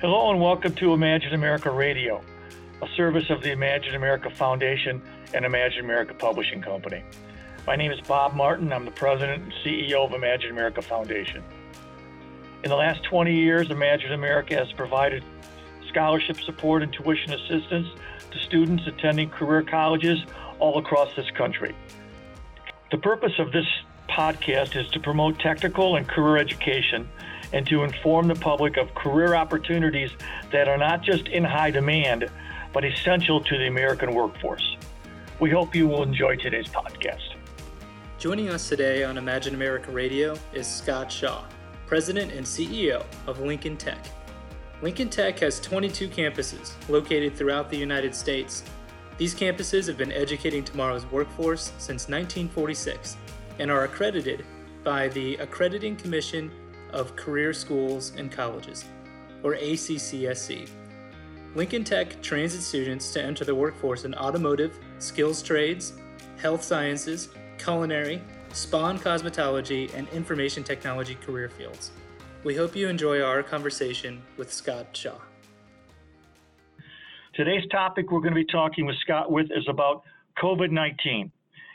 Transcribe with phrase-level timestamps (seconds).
[0.00, 2.22] Hello and welcome to Imagine America Radio,
[2.80, 5.02] a service of the Imagine America Foundation
[5.34, 7.04] and Imagine America Publishing Company.
[7.66, 8.72] My name is Bob Martin.
[8.72, 11.44] I'm the president and CEO of Imagine America Foundation.
[12.64, 15.22] In the last 20 years, Imagine America has provided
[15.90, 17.88] scholarship support and tuition assistance
[18.30, 20.18] to students attending career colleges
[20.60, 21.76] all across this country.
[22.90, 23.66] The purpose of this
[24.08, 27.06] podcast is to promote technical and career education
[27.52, 30.10] and to inform the public of career opportunities
[30.52, 32.28] that are not just in high demand,
[32.72, 34.76] but essential to the American workforce.
[35.40, 37.34] We hope you will enjoy today's podcast.
[38.18, 41.44] Joining us today on Imagine America Radio is Scott Shaw,
[41.86, 44.04] President and CEO of Lincoln Tech.
[44.82, 48.62] Lincoln Tech has 22 campuses located throughout the United States.
[49.18, 53.16] These campuses have been educating tomorrow's workforce since 1946
[53.58, 54.44] and are accredited
[54.84, 56.50] by the Accrediting Commission
[56.92, 58.84] of Career Schools and Colleges,
[59.42, 60.68] or ACCSC.
[61.54, 65.94] Lincoln Tech trains its students to enter the workforce in automotive, skills trades,
[66.36, 71.90] health sciences, culinary, spa and cosmetology, and information technology career fields.
[72.44, 75.18] We hope you enjoy our conversation with Scott Shaw.
[77.34, 80.02] Today's topic we're going to be talking with Scott with is about
[80.42, 81.30] COVID 19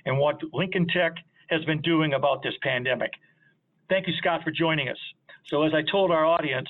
[0.05, 1.15] and what Lincoln Tech
[1.49, 3.11] has been doing about this pandemic.
[3.89, 4.97] Thank you, Scott, for joining us.
[5.47, 6.69] So, as I told our audience,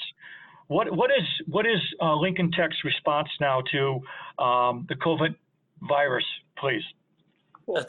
[0.68, 5.36] what, what is what is uh, Lincoln Tech's response now to um, the COVID
[5.82, 6.26] virus,
[6.58, 6.84] please?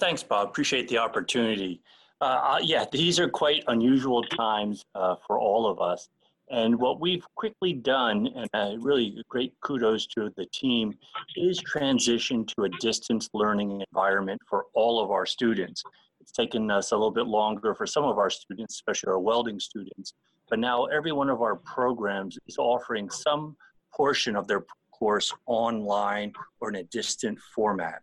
[0.01, 0.49] Thanks, Bob.
[0.49, 1.81] Appreciate the opportunity.
[2.21, 6.09] Uh, uh, yeah, these are quite unusual times uh, for all of us.
[6.49, 10.95] And what we've quickly done, and uh, really great kudos to the team,
[11.35, 15.83] is transition to a distance learning environment for all of our students.
[16.27, 19.61] It's taken us a little bit longer for some of our students, especially our welding
[19.61, 20.15] students.
[20.51, 23.57] But now every one of our programs is offering some
[23.95, 28.03] portion of their course online or in a distant format.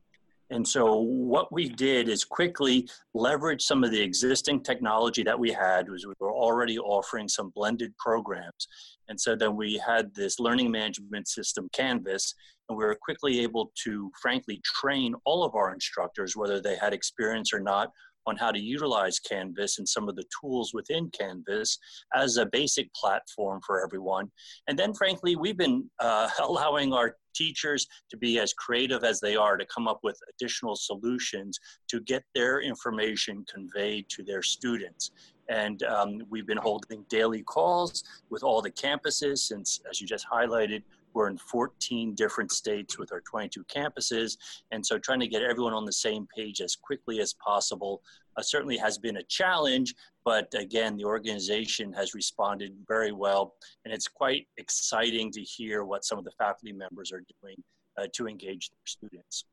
[0.52, 5.52] And so what we did is quickly leverage some of the existing technology that we
[5.52, 8.68] had was we were already offering some blended programs.
[9.09, 12.36] And so then we had this learning management system, Canvas,
[12.70, 16.94] and we were quickly able to frankly train all of our instructors, whether they had
[16.94, 17.90] experience or not,
[18.25, 21.78] on how to utilize Canvas and some of the tools within Canvas
[22.16, 24.31] as a basic platform for everyone.
[24.67, 29.35] And then, frankly, we've been uh, allowing our teachers to be as creative as they
[29.35, 35.11] are to come up with additional solutions to get their information conveyed to their students.
[35.50, 40.25] And um, we've been holding daily calls with all the campuses since, as you just
[40.31, 44.38] highlighted, we're in 14 different states with our 22 campuses.
[44.72, 48.01] And so trying to get everyone on the same page as quickly as possible
[48.38, 49.94] uh, certainly has been a challenge.
[50.25, 53.56] But again, the organization has responded very well.
[53.85, 57.56] And it's quite exciting to hear what some of the faculty members are doing
[57.97, 59.46] uh, to engage their students.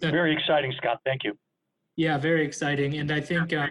[0.00, 1.00] Very exciting, Scott.
[1.04, 1.36] Thank you.
[1.96, 2.98] Yeah, very exciting.
[2.98, 3.70] And I think, um,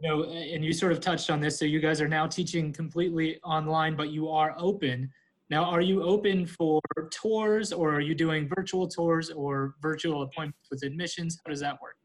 [0.00, 1.58] you know, and you sort of touched on this.
[1.58, 5.10] So you guys are now teaching completely online, but you are open
[5.50, 10.70] now, are you open for tours or are you doing virtual tours or virtual appointments
[10.70, 11.38] with admissions?
[11.44, 11.96] How does that work?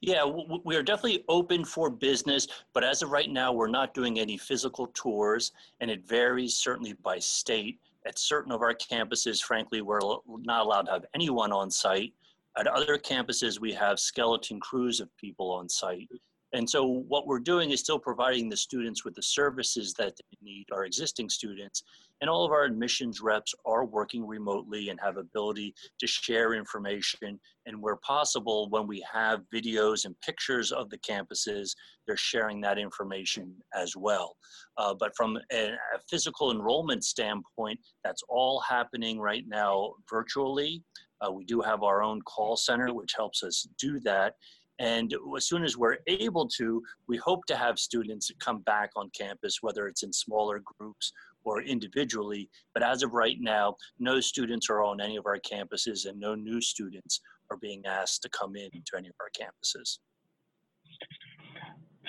[0.00, 0.24] Yeah,
[0.64, 4.38] we are definitely open for business, but as of right now, we're not doing any
[4.38, 7.78] physical tours, and it varies certainly by state.
[8.06, 12.14] At certain of our campuses, frankly, we're not allowed to have anyone on site.
[12.56, 16.08] At other campuses, we have skeleton crews of people on site.
[16.56, 20.38] And so what we're doing is still providing the students with the services that they
[20.40, 21.82] need, our existing students,
[22.22, 27.38] and all of our admissions reps are working remotely and have ability to share information.
[27.66, 31.74] And where possible, when we have videos and pictures of the campuses,
[32.06, 34.34] they're sharing that information as well.
[34.78, 40.82] Uh, but from a, a physical enrollment standpoint, that's all happening right now virtually.
[41.20, 44.34] Uh, we do have our own call center, which helps us do that.
[44.78, 49.10] And as soon as we're able to, we hope to have students come back on
[49.18, 51.12] campus, whether it's in smaller groups
[51.44, 52.50] or individually.
[52.74, 56.34] But as of right now, no students are on any of our campuses and no
[56.34, 57.20] new students
[57.50, 59.98] are being asked to come in to any of our campuses.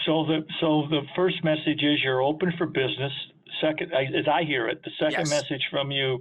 [0.05, 3.11] So the so the first message is you're open for business.
[3.61, 5.29] Second, as I hear it, the second yes.
[5.29, 6.19] message from you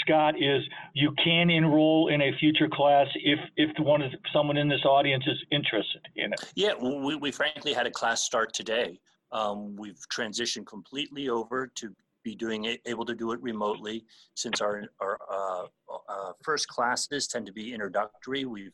[0.00, 0.62] Scott, is
[0.94, 5.24] you can enroll in a future class if if one of someone in this audience
[5.26, 6.52] is interested in it.
[6.54, 9.00] Yeah, we, we frankly had a class start today.
[9.32, 11.94] Um, we've transitioned completely over to
[12.24, 14.04] be doing it, able to do it remotely
[14.34, 15.64] since our our uh,
[16.08, 18.44] uh, first classes tend to be introductory.
[18.44, 18.70] We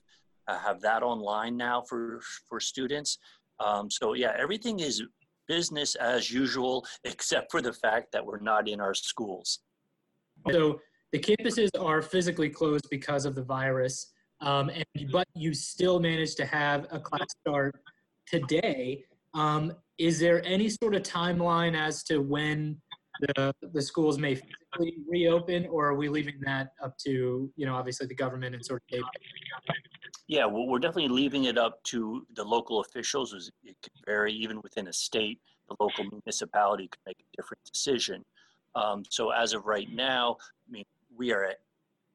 [0.49, 3.19] uh, have that online now for for students.
[3.61, 5.03] Um, so yeah, everything is
[5.47, 9.61] business as usual, except for the fact that we're not in our schools.
[10.51, 10.81] So
[11.15, 16.37] the campuses are physically closed because of the virus, um, and but you still managed
[16.39, 17.81] to have a class start
[18.27, 19.05] today.
[19.33, 22.81] Um, is there any sort of timeline as to when
[23.21, 27.77] the the schools may physically reopen, or are we leaving that up to you know
[27.77, 29.05] obviously the government and sort of
[30.27, 33.33] yeah, well, we're definitely leaving it up to the local officials.
[33.63, 35.39] It could vary even within a state.
[35.69, 38.25] The local municipality could make a different decision.
[38.75, 40.37] Um, so as of right now,
[40.67, 40.85] I mean,
[41.17, 41.55] we are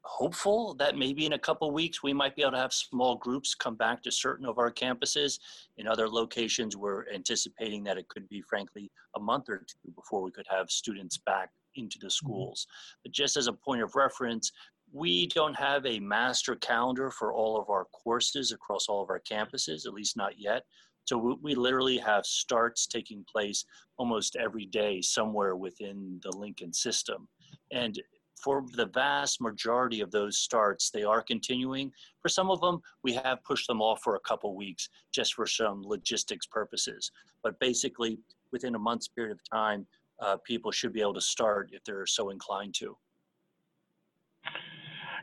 [0.03, 3.53] hopeful that maybe in a couple weeks we might be able to have small groups
[3.53, 5.39] come back to certain of our campuses.
[5.77, 10.21] In other locations, we're anticipating that it could be, frankly, a month or two before
[10.21, 12.25] we could have students back into the mm-hmm.
[12.25, 12.67] schools.
[13.03, 14.51] But just as a point of reference,
[14.91, 19.21] we don't have a master calendar for all of our courses across all of our
[19.21, 20.63] campuses, at least not yet.
[21.05, 23.65] So we, we literally have starts taking place
[23.97, 27.27] almost every day somewhere within the Lincoln system.
[27.71, 28.01] And
[28.43, 31.91] for the vast majority of those starts, they are continuing.
[32.21, 35.45] For some of them, we have pushed them off for a couple weeks just for
[35.45, 37.11] some logistics purposes.
[37.43, 38.19] But basically,
[38.51, 39.85] within a month's period of time,
[40.21, 42.95] uh, people should be able to start if they're so inclined to.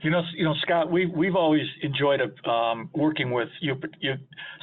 [0.03, 4.17] You know, you know, Scott, we we've always enjoyed um, working with your, your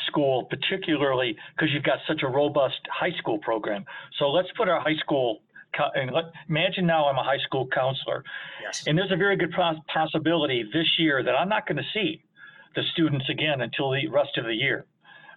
[0.07, 3.83] school, particularly because you've got such a robust high school program.
[4.19, 5.39] So let's put our high school
[6.47, 8.23] imagine now I'm a high school counselor,
[8.61, 8.83] yes.
[8.87, 9.53] and there's a very good
[9.93, 12.23] possibility this year that I'm not going to see
[12.75, 14.85] the students again until the rest of the year.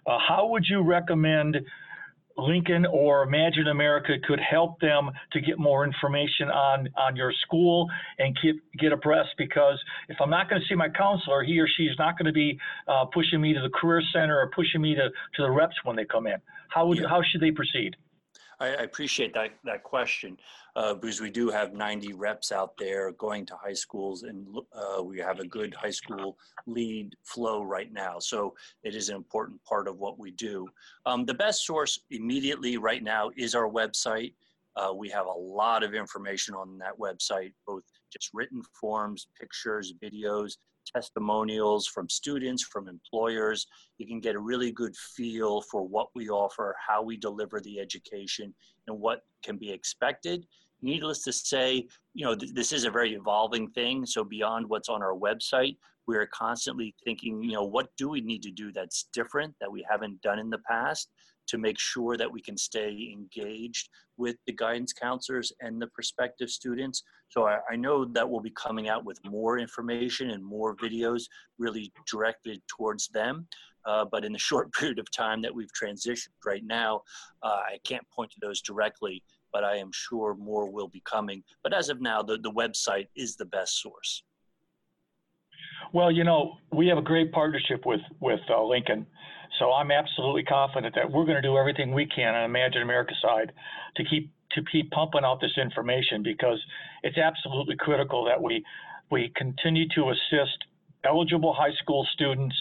[0.05, 1.57] Uh, how would you recommend
[2.37, 7.87] Lincoln or Imagine America could help them to get more information on on your school
[8.19, 9.29] and get get abreast?
[9.37, 12.27] Because if I'm not going to see my counselor, he or she is not going
[12.27, 15.51] to be uh, pushing me to the career center or pushing me to to the
[15.51, 16.37] reps when they come in.
[16.69, 17.07] How would yeah.
[17.09, 17.95] how should they proceed?
[18.59, 20.37] I, I appreciate that that question
[20.75, 25.01] uh, because we do have 90 reps out there going to high schools, and uh,
[25.03, 28.19] we have a good high school lead flow right now.
[28.19, 30.67] So it is an important part of what we do.
[31.05, 34.33] Um, the best source immediately right now is our website.
[34.75, 37.83] Uh, we have a lot of information on that website, both
[38.13, 40.57] just written forms, pictures, videos,
[40.93, 43.67] testimonials from students, from employers.
[43.97, 47.79] You can get a really good feel for what we offer, how we deliver the
[47.79, 48.53] education,
[48.87, 50.45] and what can be expected.
[50.81, 54.05] Needless to say, you know, th- this is a very evolving thing.
[54.05, 58.21] So beyond what's on our website, we are constantly thinking, you know, what do we
[58.21, 61.09] need to do that's different that we haven't done in the past
[61.47, 66.49] to make sure that we can stay engaged with the guidance counselors and the prospective
[66.49, 67.03] students.
[67.29, 71.23] So I, I, know that we'll be coming out with more information and more videos
[71.57, 73.47] really directed towards them.
[73.85, 77.01] Uh, but in the short period of time that we've transitioned right now,
[77.43, 79.23] uh, I can't point to those directly,
[79.53, 81.43] but I am sure more will be coming.
[81.63, 84.23] But as of now, the, the website is the best source.
[85.93, 89.05] Well, you know, we have a great partnership with with uh, Lincoln,
[89.59, 93.13] so I'm absolutely confident that we're going to do everything we can on Imagine America
[93.21, 93.51] side
[93.95, 96.59] to keep to keep pumping out this information because
[97.03, 98.63] it's absolutely critical that we
[99.11, 100.65] we continue to assist
[101.03, 102.55] eligible high school students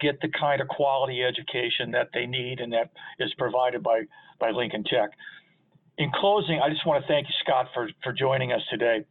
[0.00, 4.02] get the kind of quality education that they need and that is provided by
[4.38, 5.10] by Lincoln Tech.
[5.98, 9.04] In closing, I just want to thank you, Scott, for, for joining us today.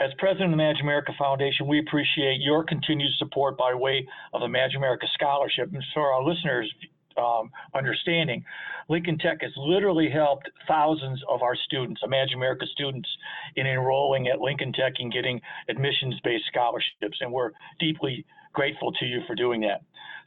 [0.00, 4.40] As president of the Imagine America Foundation, we appreciate your continued support by way of
[4.40, 5.72] the Imagine America Scholarship.
[5.72, 6.72] And for our listeners'
[7.16, 8.44] um, understanding,
[8.88, 13.08] Lincoln Tech has literally helped thousands of our students, Imagine America students,
[13.54, 17.18] in enrolling at Lincoln Tech and getting admissions-based scholarships.
[17.20, 19.82] And we're deeply grateful to you for doing that.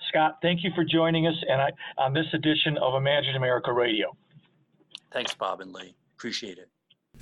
[0.07, 4.15] Scott, thank you for joining us and I, on this edition of Imagine America Radio.
[5.11, 5.95] Thanks, Bob and Lee.
[6.15, 6.69] Appreciate it.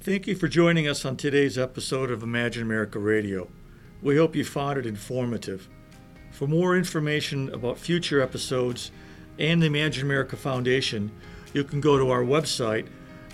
[0.01, 3.47] Thank you for joining us on today's episode of Imagine America Radio.
[4.03, 5.67] We hope you found it informative.
[6.31, 8.91] For more information about future episodes
[9.39, 11.11] and the Imagine America Foundation,
[11.53, 12.87] you can go to our website,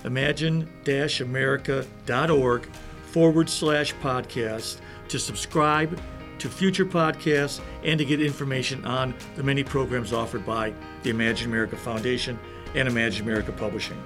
[0.05, 2.65] imagine america.org
[3.03, 5.99] forward slash podcast, to subscribe
[6.37, 11.49] to future podcasts and to get information on the many programs offered by the Imagine
[11.49, 12.39] America Foundation
[12.75, 14.01] and Imagine America Publishing.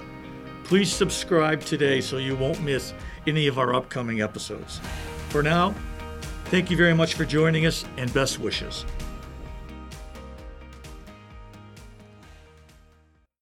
[0.66, 2.92] Please subscribe today so you won't miss
[3.24, 4.80] any of our upcoming episodes.
[5.28, 5.72] For now,
[6.46, 8.84] thank you very much for joining us and best wishes.